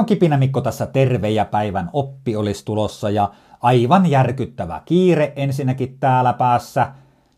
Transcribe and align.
on 0.00 0.06
Kipinä 0.06 0.36
Mikko 0.36 0.60
tässä 0.60 0.86
terve 0.86 1.30
ja 1.30 1.44
päivän 1.44 1.90
oppi 1.92 2.36
olisi 2.36 2.64
tulossa 2.64 3.10
ja 3.10 3.30
aivan 3.62 4.06
järkyttävä 4.06 4.82
kiire 4.84 5.32
ensinnäkin 5.36 5.96
täällä 6.00 6.32
päässä. 6.32 6.92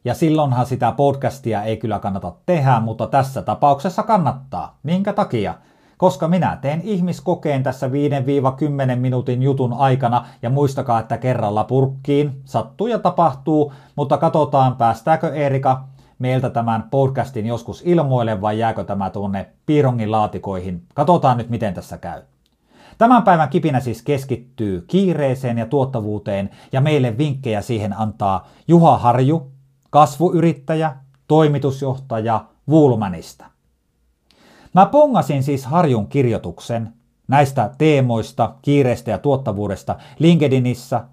Ja 0.05 0.15
silloinhan 0.15 0.67
sitä 0.67 0.93
podcastia 0.93 1.63
ei 1.63 1.77
kyllä 1.77 1.99
kannata 1.99 2.33
tehdä, 2.47 2.81
mutta 2.81 3.07
tässä 3.07 3.43
tapauksessa 3.43 4.03
kannattaa. 4.03 4.79
Minkä 4.83 5.13
takia? 5.13 5.55
Koska 5.97 6.29
minä 6.29 6.59
teen 6.61 6.81
ihmiskokeen 6.85 7.63
tässä 7.63 7.89
5-10 7.89 7.91
minuutin 8.97 9.43
jutun 9.43 9.73
aikana 9.73 10.27
ja 10.43 10.51
muistakaa, 10.51 11.01
että 11.01 11.19
kerralla 11.19 11.65
purkkiin 11.65 12.41
sattuu 12.45 12.87
ja 12.87 12.99
tapahtuu, 12.99 13.73
mutta 13.97 14.19
katsotaan 14.19 14.77
päästääkö 14.77 15.35
Erika 15.35 15.85
meiltä 16.19 16.51
tämän 16.51 16.85
podcastin 16.91 17.47
joskus 17.47 17.83
ilmoille 17.87 18.41
vai 18.41 18.59
jääkö 18.59 18.85
tämä 18.85 19.11
tuonne 19.11 19.49
piirongin 19.67 20.11
laatikoihin. 20.11 20.83
Katsotaan 20.95 21.39
nyt 21.39 21.51
miten 21.51 21.75
tässä 21.75 21.99
käy. 21.99 22.23
Tämän 22.99 23.23
päivän 23.23 23.49
kipinä 23.49 23.81
siis 23.81 24.03
keskittyy 24.03 24.85
kiireeseen 24.87 25.59
ja 25.59 25.67
tuottavuuteen 25.67 26.51
ja 26.73 26.81
meille 26.81 27.19
vinkkejä 27.19 27.63
siihen 27.63 27.99
antaa 27.99 28.49
Juha 28.69 28.99
Harju, 28.99 29.53
kasvuyrittäjä, 29.91 30.97
toimitusjohtaja 31.29 32.45
Vulmanista. 32.69 33.45
Mä 34.75 34.87
pongasin 34.87 35.43
siis 35.43 35.67
Harjun 35.67 36.07
kirjoituksen 36.07 36.93
näistä 37.29 37.71
teemoista, 37.79 38.55
kiireestä 38.63 39.11
ja 39.11 39.19
tuottavuudesta 39.19 39.97
LinkedInissä. 40.19 41.05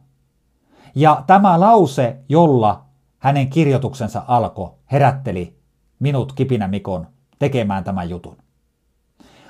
Ja 0.96 1.24
tämä 1.28 1.60
lause, 1.60 2.18
jolla 2.30 2.86
hänen 3.20 3.50
kirjoituksensa 3.50 4.24
alkoi, 4.28 4.72
herätteli 4.92 5.60
minut 6.00 6.34
Kipinä 6.34 6.68
Mikon 6.68 7.08
tekemään 7.40 7.84
tämän 7.84 8.10
jutun. 8.10 8.38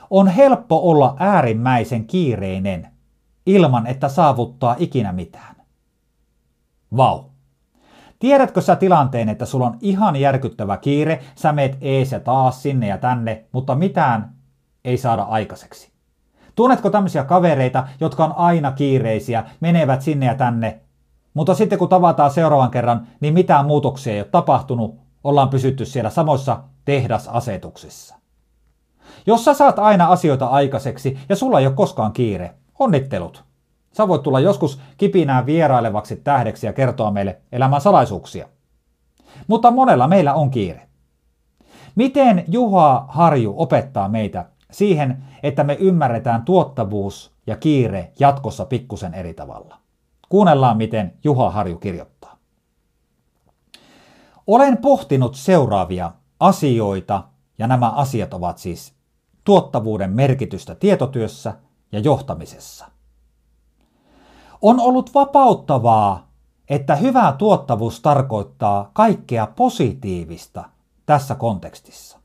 On 0.09 0.27
helppo 0.27 0.89
olla 0.89 1.15
äärimmäisen 1.19 2.07
kiireinen 2.07 2.87
ilman, 3.45 3.87
että 3.87 4.09
saavuttaa 4.09 4.75
ikinä 4.79 5.11
mitään. 5.11 5.55
Vau. 6.97 7.23
Tiedätkö 8.19 8.61
sä 8.61 8.75
tilanteen, 8.75 9.29
että 9.29 9.45
sulla 9.45 9.67
on 9.67 9.77
ihan 9.81 10.15
järkyttävä 10.15 10.77
kiire, 10.77 11.23
sä 11.35 11.51
meet 11.51 11.77
ees 11.81 12.11
ja 12.11 12.19
taas 12.19 12.63
sinne 12.63 12.87
ja 12.87 12.97
tänne, 12.97 13.45
mutta 13.51 13.75
mitään 13.75 14.33
ei 14.85 14.97
saada 14.97 15.23
aikaiseksi? 15.23 15.91
Tunnetko 16.55 16.89
tämmöisiä 16.89 17.23
kavereita, 17.23 17.87
jotka 17.99 18.25
on 18.25 18.33
aina 18.35 18.71
kiireisiä, 18.71 19.45
menevät 19.59 20.01
sinne 20.01 20.25
ja 20.25 20.35
tänne, 20.35 20.79
mutta 21.33 21.55
sitten 21.55 21.79
kun 21.79 21.89
tavataan 21.89 22.31
seuraavan 22.31 22.71
kerran, 22.71 23.07
niin 23.19 23.33
mitään 23.33 23.65
muutoksia 23.65 24.13
ei 24.13 24.19
ole 24.19 24.27
tapahtunut, 24.31 24.99
ollaan 25.23 25.49
pysytty 25.49 25.85
siellä 25.85 26.09
samoissa 26.09 26.63
tehdasasetuksissa. 26.85 28.18
Jos 29.25 29.45
sä 29.45 29.53
saat 29.53 29.79
aina 29.79 30.07
asioita 30.07 30.45
aikaiseksi 30.45 31.19
ja 31.29 31.35
sulla 31.35 31.59
ei 31.59 31.67
ole 31.67 31.75
koskaan 31.75 32.13
kiire, 32.13 32.55
onnittelut. 32.79 33.43
Sä 33.91 34.07
voit 34.07 34.23
tulla 34.23 34.39
joskus 34.39 34.79
kipinään 34.97 35.45
vierailevaksi 35.45 36.15
tähdeksi 36.15 36.65
ja 36.65 36.73
kertoa 36.73 37.11
meille 37.11 37.41
elämän 37.51 37.81
salaisuuksia. 37.81 38.47
Mutta 39.47 39.71
monella 39.71 40.07
meillä 40.07 40.33
on 40.33 40.51
kiire. 40.51 40.89
Miten 41.95 42.43
Juha 42.47 43.05
Harju 43.09 43.53
opettaa 43.57 44.09
meitä 44.09 44.45
siihen, 44.71 45.23
että 45.43 45.63
me 45.63 45.77
ymmärretään 45.79 46.45
tuottavuus 46.45 47.33
ja 47.47 47.55
kiire 47.57 48.11
jatkossa 48.19 48.65
pikkusen 48.65 49.13
eri 49.13 49.33
tavalla? 49.33 49.77
Kuunnellaan, 50.29 50.77
miten 50.77 51.13
Juha 51.23 51.49
Harju 51.49 51.77
kirjoittaa. 51.77 52.37
Olen 54.47 54.77
pohtinut 54.77 55.35
seuraavia 55.35 56.11
asioita, 56.39 57.23
ja 57.57 57.67
nämä 57.67 57.89
asiat 57.89 58.33
ovat 58.33 58.57
siis 58.57 58.98
tuottavuuden 59.43 60.11
merkitystä 60.11 60.75
tietotyössä 60.75 61.53
ja 61.91 61.99
johtamisessa. 61.99 62.85
On 64.61 64.79
ollut 64.79 65.13
vapauttavaa, 65.13 66.29
että 66.69 66.95
hyvä 66.95 67.35
tuottavuus 67.37 68.01
tarkoittaa 68.01 68.91
kaikkea 68.93 69.47
positiivista 69.47 70.69
tässä 71.05 71.35
kontekstissa. 71.35 72.19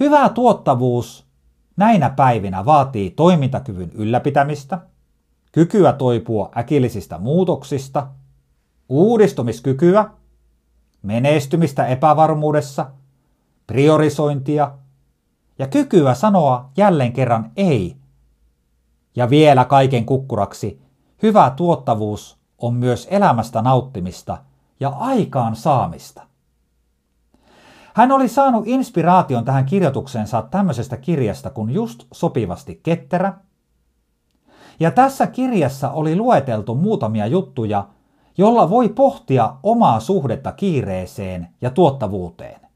Hyvä 0.00 0.28
tuottavuus 0.28 1.26
näinä 1.76 2.10
päivinä 2.10 2.64
vaatii 2.64 3.10
toimintakyvyn 3.10 3.90
ylläpitämistä, 3.94 4.78
kykyä 5.52 5.92
toipua 5.92 6.50
äkillisistä 6.56 7.18
muutoksista, 7.18 8.06
uudistumiskykyä, 8.88 10.10
menestymistä 11.02 11.86
epävarmuudessa, 11.86 12.90
priorisointia 13.66 14.72
ja 15.60 15.66
kykyä 15.66 16.14
sanoa 16.14 16.70
jälleen 16.76 17.12
kerran 17.12 17.50
ei. 17.56 17.96
Ja 19.16 19.30
vielä 19.30 19.64
kaiken 19.64 20.06
kukkuraksi, 20.06 20.82
hyvä 21.22 21.52
tuottavuus 21.56 22.38
on 22.58 22.74
myös 22.74 23.08
elämästä 23.10 23.62
nauttimista 23.62 24.38
ja 24.80 24.88
aikaan 24.88 25.56
saamista. 25.56 26.22
Hän 27.94 28.12
oli 28.12 28.28
saanut 28.28 28.66
inspiraation 28.66 29.44
tähän 29.44 29.66
kirjoitukseensa 29.66 30.42
tämmöisestä 30.42 30.96
kirjasta 30.96 31.50
kuin 31.50 31.70
Just 31.70 32.04
sopivasti 32.12 32.80
ketterä. 32.82 33.34
Ja 34.80 34.90
tässä 34.90 35.26
kirjassa 35.26 35.90
oli 35.90 36.16
lueteltu 36.16 36.74
muutamia 36.74 37.26
juttuja, 37.26 37.88
jolla 38.38 38.70
voi 38.70 38.88
pohtia 38.88 39.54
omaa 39.62 40.00
suhdetta 40.00 40.52
kiireeseen 40.52 41.48
ja 41.60 41.70
tuottavuuteen. 41.70 42.69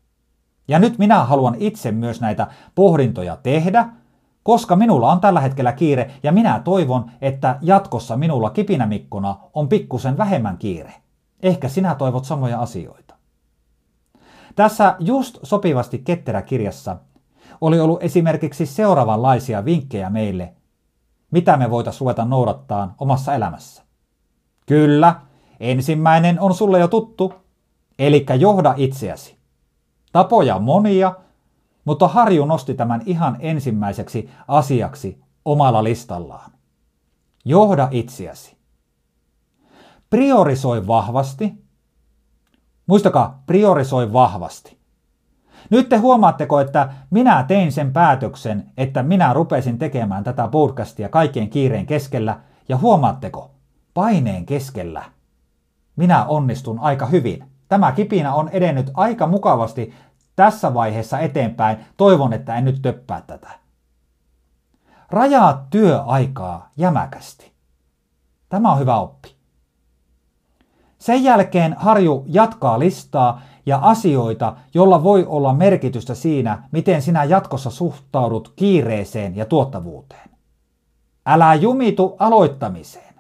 Ja 0.69 0.79
nyt 0.79 0.99
minä 0.99 1.25
haluan 1.25 1.55
itse 1.59 1.93
myös 1.93 2.21
näitä 2.21 2.47
pohdintoja 2.75 3.37
tehdä, 3.37 3.89
koska 4.43 4.77
minulla 4.77 5.13
on 5.13 5.21
tällä 5.21 5.41
hetkellä 5.41 5.73
kiire 5.73 6.11
ja 6.23 6.33
minä 6.33 6.61
toivon, 6.65 7.11
että 7.21 7.59
jatkossa 7.63 8.17
minulla 8.17 8.51
kipinämikkona 8.51 9.37
on 9.55 9.69
pikkusen 9.69 10.19
vähemmän 10.19 10.59
kiire. 10.59 10.95
Ehkä 11.43 11.69
sinä 11.69 11.95
toivot 11.95 12.25
samoja 12.25 12.61
asioita. 12.61 13.15
Tässä 14.57 14.97
just 14.99 15.39
sopivasti 15.43 15.99
ketterä 15.99 16.43
kirjassa 16.43 16.97
oli 17.61 17.81
ollut 17.81 18.03
esimerkiksi 18.03 18.67
seuraavanlaisia 18.67 19.65
vinkkejä 19.65 20.11
meille, 20.11 20.53
mitä 21.31 21.57
me 21.57 21.71
voitaisiin 21.71 22.01
ruveta 22.01 22.25
noudattaa 22.25 22.95
omassa 22.99 23.35
elämässä. 23.35 23.83
Kyllä, 24.67 25.21
ensimmäinen 25.61 26.41
on 26.41 26.55
sulle 26.55 26.79
jo 26.79 26.89
tuttu, 26.89 27.35
eli 27.99 28.27
johda 28.39 28.75
itseäsi. 28.77 29.37
Tapoja 30.15 30.59
monia, 30.59 31.15
mutta 31.85 32.09
Harju 32.09 32.45
nosti 32.45 32.75
tämän 32.75 33.03
ihan 33.07 33.37
ensimmäiseksi 33.41 34.31
asiaksi 34.49 35.21
omalla 35.45 35.85
listallaan. 35.85 36.51
Johda 37.45 37.89
itseäsi. 37.91 38.57
Priorisoi 40.11 40.87
vahvasti. 40.87 41.53
Muistakaa, 42.87 43.43
priorisoi 43.47 44.13
vahvasti. 44.13 44.79
Nyt 45.71 45.89
te 45.89 45.97
huomaatteko, 45.97 46.61
että 46.61 46.93
minä 47.11 47.45
tein 47.49 47.73
sen 47.73 47.93
päätöksen, 47.93 48.71
että 48.77 49.03
minä 49.03 49.33
rupesin 49.33 49.79
tekemään 49.79 50.25
tätä 50.25 50.49
podcastia 50.49 51.09
kaikkien 51.09 51.51
kiireen 51.51 51.87
keskellä, 51.87 52.41
ja 52.69 52.77
huomaatteko, 52.77 53.51
paineen 53.95 54.47
keskellä 54.47 55.05
minä 55.97 56.25
onnistun 56.25 56.79
aika 56.79 57.07
hyvin. 57.07 57.54
Tämä 57.75 57.93
kipinä 57.93 58.35
on 58.35 58.49
edennyt 58.49 58.91
aika 58.95 59.27
mukavasti 59.27 59.95
tässä 60.37 60.75
vaiheessa 60.75 61.19
eteenpäin. 61.19 61.77
Toivon, 61.97 62.33
että 62.33 62.57
en 62.57 62.65
nyt 62.65 62.83
töppää 62.83 63.23
tätä. 63.27 63.51
Rajaa 65.11 65.67
työaikaa 65.71 66.71
jämäkästi. 66.77 67.53
Tämä 68.49 68.73
on 68.73 68.79
hyvä 68.79 68.97
oppi. 68.97 69.35
Sen 70.99 71.25
jälkeen 71.25 71.77
Harju 71.79 72.25
jatkaa 72.27 72.79
listaa 72.79 73.43
ja 73.67 73.79
asioita, 73.83 74.57
jolla 74.75 75.03
voi 75.03 75.27
olla 75.29 75.55
merkitystä 75.55 76.15
siinä, 76.15 76.63
miten 76.73 77.03
sinä 77.03 77.25
jatkossa 77.25 77.71
suhtaudut 77.71 78.53
kiireeseen 78.57 79.37
ja 79.37 79.45
tuottavuuteen. 79.45 80.31
Älä 81.27 81.55
jumitu 81.55 82.17
aloittamiseen. 82.19 83.15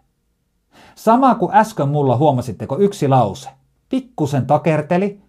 Sama 0.94 1.34
kuin 1.34 1.54
äsken 1.54 1.88
mulla 1.88 2.16
huomasitteko 2.16 2.78
yksi 2.78 3.08
lause. 3.08 3.50
Pikkusen 3.94 4.46
takerteli, 4.46 5.22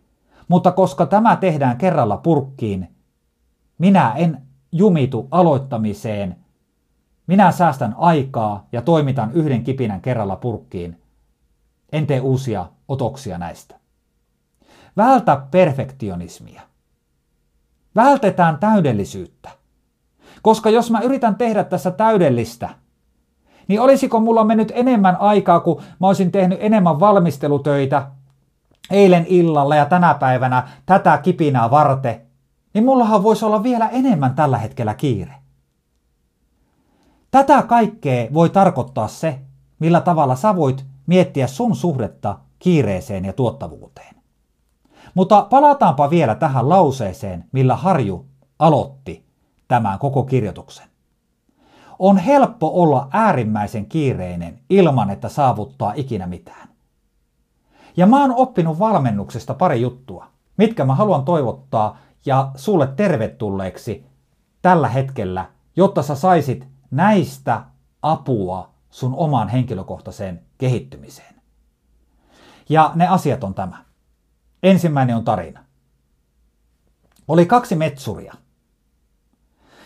mutta 0.47 0.71
koska 0.71 1.05
tämä 1.05 1.35
tehdään 1.35 1.77
kerralla 1.77 2.17
purkkiin, 2.17 2.95
minä 3.77 4.13
en 4.15 4.41
jumitu 4.71 5.27
aloittamiseen. 5.31 6.35
Minä 7.27 7.51
säästän 7.51 7.95
aikaa 7.97 8.67
ja 8.71 8.81
toimitan 8.81 9.31
yhden 9.31 9.63
kipinän 9.63 10.01
kerralla 10.01 10.35
purkkiin. 10.35 11.01
En 11.91 12.07
tee 12.07 12.19
uusia 12.19 12.65
otoksia 12.87 13.37
näistä. 13.37 13.75
Vältä 14.97 15.41
perfektionismia. 15.51 16.61
Vältetään 17.95 18.57
täydellisyyttä. 18.57 19.49
Koska 20.41 20.69
jos 20.69 20.91
mä 20.91 20.99
yritän 20.99 21.35
tehdä 21.35 21.63
tässä 21.63 21.91
täydellistä, 21.91 22.69
niin 23.67 23.81
olisiko 23.81 24.19
mulla 24.19 24.43
mennyt 24.43 24.71
enemmän 24.75 25.15
aikaa, 25.19 25.59
kun 25.59 25.81
mä 25.99 26.07
olisin 26.07 26.31
tehnyt 26.31 26.59
enemmän 26.61 26.99
valmistelutöitä 26.99 28.14
eilen 28.91 29.25
illalla 29.27 29.75
ja 29.75 29.85
tänä 29.85 30.13
päivänä 30.13 30.67
tätä 30.85 31.17
kipinää 31.17 31.71
varte, 31.71 32.21
niin 32.73 32.85
mullahan 32.85 33.23
voisi 33.23 33.45
olla 33.45 33.63
vielä 33.63 33.89
enemmän 33.89 34.35
tällä 34.35 34.57
hetkellä 34.57 34.93
kiire. 34.93 35.33
Tätä 37.31 37.61
kaikkea 37.61 38.27
voi 38.33 38.49
tarkoittaa 38.49 39.07
se, 39.07 39.39
millä 39.79 40.01
tavalla 40.01 40.35
sä 40.35 40.55
voit 40.55 40.85
miettiä 41.07 41.47
sun 41.47 41.75
suhdetta 41.75 42.37
kiireeseen 42.59 43.25
ja 43.25 43.33
tuottavuuteen. 43.33 44.15
Mutta 45.13 45.41
palataanpa 45.41 46.09
vielä 46.09 46.35
tähän 46.35 46.69
lauseeseen, 46.69 47.45
millä 47.51 47.75
Harju 47.75 48.25
aloitti 48.59 49.25
tämän 49.67 49.99
koko 49.99 50.23
kirjoituksen. 50.23 50.87
On 51.99 52.17
helppo 52.17 52.81
olla 52.81 53.07
äärimmäisen 53.11 53.85
kiireinen 53.85 54.59
ilman, 54.69 55.09
että 55.09 55.29
saavuttaa 55.29 55.93
ikinä 55.95 56.27
mitään. 56.27 56.74
Ja 57.97 58.07
mä 58.07 58.21
oon 58.21 58.31
oppinut 58.35 58.79
valmennuksesta 58.79 59.53
pari 59.53 59.81
juttua, 59.81 60.27
mitkä 60.57 60.85
mä 60.85 60.95
haluan 60.95 61.25
toivottaa 61.25 61.97
ja 62.25 62.51
sulle 62.55 62.87
tervetulleeksi 62.87 64.05
tällä 64.61 64.89
hetkellä, 64.89 65.45
jotta 65.75 66.03
sä 66.03 66.15
saisit 66.15 66.67
näistä 66.91 67.63
apua 68.01 68.69
sun 68.89 69.15
omaan 69.15 69.49
henkilökohtaiseen 69.49 70.41
kehittymiseen. 70.57 71.35
Ja 72.69 72.91
ne 72.95 73.07
asiat 73.07 73.43
on 73.43 73.53
tämä. 73.53 73.85
Ensimmäinen 74.63 75.15
on 75.15 75.25
tarina. 75.25 75.63
Oli 77.27 77.45
kaksi 77.45 77.75
metsuria. 77.75 78.33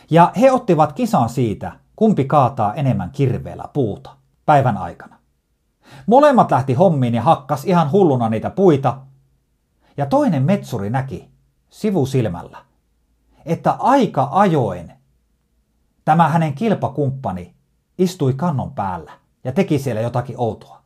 Ja 0.09 0.31
he 0.41 0.51
ottivat 0.51 0.94
kisan 0.94 1.29
siitä, 1.29 1.71
kumpi 1.95 2.25
kaataa 2.25 2.73
enemmän 2.73 3.12
kirveellä 3.12 3.65
puuta 3.73 4.15
päivän 4.45 4.77
aikana. 4.77 5.19
Molemmat 6.06 6.51
lähti 6.51 6.74
hommiin 6.74 7.15
ja 7.15 7.21
hakkas 7.21 7.65
ihan 7.65 7.91
hulluna 7.91 8.30
niitä 8.30 8.50
puita. 8.50 8.97
Ja 9.97 10.06
toinen 10.06 10.44
metsuri 10.44 10.89
näki 10.89 11.30
sivusilmällä, 11.69 12.57
että 13.45 13.75
aika 13.80 14.27
ajoin 14.31 14.94
tämä 16.06 16.30
hänen 16.30 16.53
kilpakumppani 16.53 17.56
istui 17.97 18.33
kannon 18.33 18.71
päällä 18.71 19.12
ja 19.44 19.51
teki 19.51 19.80
siellä 19.80 20.01
jotakin 20.01 20.36
outoa. 20.38 20.81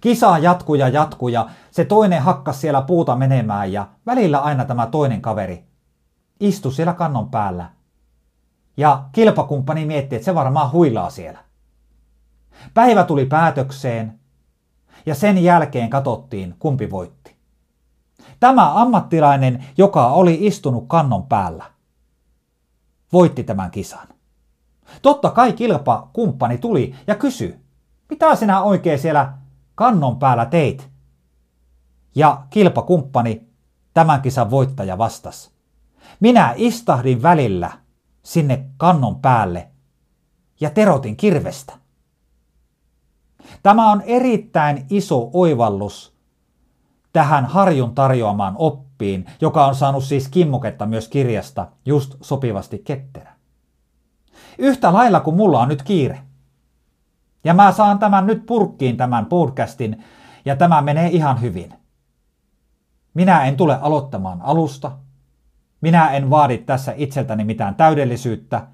Kisa 0.00 0.38
jatkuu 0.38 0.74
ja 0.74 0.88
jatkuu 0.88 1.28
ja 1.28 1.48
se 1.70 1.84
toinen 1.84 2.22
hakkas 2.22 2.60
siellä 2.60 2.82
puuta 2.82 3.16
menemään 3.16 3.72
ja 3.72 3.88
välillä 4.06 4.38
aina 4.38 4.64
tämä 4.64 4.86
toinen 4.86 5.22
kaveri 5.22 5.64
istui 6.40 6.72
siellä 6.72 6.92
kannon 6.92 7.30
päällä. 7.30 7.70
Ja 8.76 9.04
kilpakumppani 9.12 9.86
mietti, 9.86 10.16
että 10.16 10.24
se 10.24 10.34
varmaan 10.34 10.72
huilaa 10.72 11.10
siellä. 11.10 11.49
Päivä 12.74 13.04
tuli 13.04 13.26
päätökseen 13.26 14.20
ja 15.06 15.14
sen 15.14 15.44
jälkeen 15.44 15.90
katsottiin, 15.90 16.54
kumpi 16.58 16.90
voitti. 16.90 17.36
Tämä 18.40 18.80
ammattilainen, 18.80 19.64
joka 19.76 20.06
oli 20.06 20.38
istunut 20.40 20.84
kannon 20.88 21.26
päällä, 21.26 21.64
voitti 23.12 23.44
tämän 23.44 23.70
kisan. 23.70 24.08
Totta 25.02 25.30
kai 25.30 25.52
kilpakumppani 25.52 26.58
tuli 26.58 26.94
ja 27.06 27.14
kysyi, 27.14 27.60
mitä 28.10 28.34
sinä 28.36 28.62
oikein 28.62 28.98
siellä 28.98 29.32
kannon 29.74 30.18
päällä 30.18 30.46
teit? 30.46 30.90
Ja 32.14 32.42
kilpakumppani, 32.50 33.48
tämän 33.94 34.22
kisan 34.22 34.50
voittaja, 34.50 34.98
vastasi. 34.98 35.50
Minä 36.20 36.54
istahdin 36.56 37.22
välillä 37.22 37.70
sinne 38.22 38.66
kannon 38.76 39.20
päälle 39.20 39.68
ja 40.60 40.70
terotin 40.70 41.16
kirvestä. 41.16 41.79
Tämä 43.62 43.90
on 43.90 44.02
erittäin 44.06 44.86
iso 44.90 45.30
oivallus 45.32 46.14
tähän 47.12 47.46
Harjun 47.46 47.94
tarjoamaan 47.94 48.54
oppiin, 48.58 49.26
joka 49.40 49.66
on 49.66 49.74
saanut 49.74 50.04
siis 50.04 50.28
kimmoketta 50.28 50.86
myös 50.86 51.08
kirjasta 51.08 51.68
just 51.86 52.14
sopivasti 52.20 52.78
ketterä. 52.78 53.32
Yhtä 54.58 54.92
lailla 54.92 55.20
kuin 55.20 55.36
mulla 55.36 55.60
on 55.60 55.68
nyt 55.68 55.82
kiire. 55.82 56.20
Ja 57.44 57.54
mä 57.54 57.72
saan 57.72 57.98
tämän 57.98 58.26
nyt 58.26 58.46
purkkiin 58.46 58.96
tämän 58.96 59.26
podcastin 59.26 60.04
ja 60.44 60.56
tämä 60.56 60.82
menee 60.82 61.08
ihan 61.08 61.40
hyvin. 61.40 61.74
Minä 63.14 63.44
en 63.44 63.56
tule 63.56 63.78
aloittamaan 63.80 64.42
alusta. 64.42 64.92
Minä 65.80 66.10
en 66.10 66.30
vaadi 66.30 66.58
tässä 66.58 66.94
itseltäni 66.96 67.44
mitään 67.44 67.74
täydellisyyttä. 67.74 68.66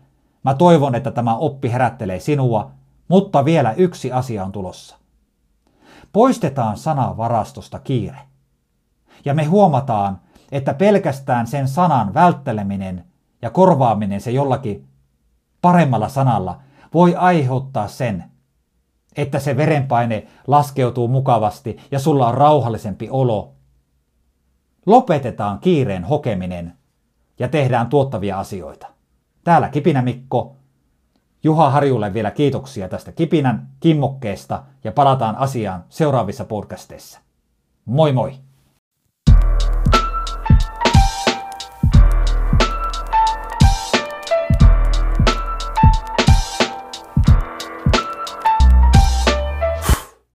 Mä 0.42 0.54
toivon, 0.54 0.94
että 0.94 1.10
tämä 1.10 1.36
oppi 1.36 1.72
herättelee 1.72 2.20
sinua, 2.20 2.70
mutta 3.08 3.44
vielä 3.44 3.72
yksi 3.72 4.12
asia 4.12 4.44
on 4.44 4.52
tulossa. 4.52 4.96
Poistetaan 6.12 6.76
sana 6.76 7.16
varastosta 7.16 7.78
kiire. 7.78 8.18
Ja 9.24 9.34
me 9.34 9.44
huomataan, 9.44 10.20
että 10.52 10.74
pelkästään 10.74 11.46
sen 11.46 11.68
sanan 11.68 12.14
vältteleminen 12.14 13.04
ja 13.42 13.50
korvaaminen 13.50 14.20
se 14.20 14.30
jollakin 14.30 14.88
paremmalla 15.62 16.08
sanalla 16.08 16.60
voi 16.94 17.16
aiheuttaa 17.16 17.88
sen, 17.88 18.24
että 19.16 19.38
se 19.38 19.56
verenpaine 19.56 20.26
laskeutuu 20.46 21.08
mukavasti 21.08 21.76
ja 21.90 21.98
sulla 21.98 22.28
on 22.28 22.34
rauhallisempi 22.34 23.08
olo. 23.10 23.52
Lopetetaan 24.86 25.58
kiireen 25.58 26.04
hokeminen 26.04 26.72
ja 27.38 27.48
tehdään 27.48 27.86
tuottavia 27.86 28.38
asioita. 28.38 28.86
Täällä 29.44 29.68
Kipinä 29.68 30.02
Mikko. 30.02 30.56
Juha 31.46 31.70
Harjulle 31.70 32.14
vielä 32.14 32.30
kiitoksia 32.30 32.88
tästä 32.88 33.12
Kipinän 33.12 33.68
kimmokkeesta 33.80 34.62
ja 34.84 34.92
palataan 34.92 35.36
asiaan 35.36 35.84
seuraavissa 35.88 36.44
podcasteissa. 36.44 37.20
Moi 37.84 38.12
moi! 38.12 38.32